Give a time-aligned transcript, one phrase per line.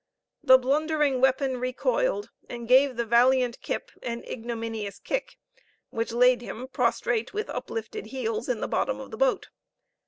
[0.41, 5.37] The blundering weapon recoiled, and gave the valiant Kip an ignominious kick,
[5.91, 9.49] which laid him prostrate with uplifted heels in the bottom of the boat.